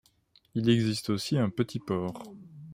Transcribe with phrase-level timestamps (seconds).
[0.55, 2.23] Il existe aussi un petit port.